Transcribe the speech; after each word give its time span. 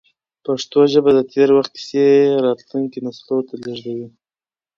پښتو 0.45 0.79
ژبه 0.91 1.11
د 1.15 1.19
تېر 1.31 1.49
وخت 1.57 1.71
کیسې 1.77 2.05
راتلونکو 2.45 2.97
نسلونو 3.05 3.45
ته 3.47 3.53
لېږدوي. 3.61 4.07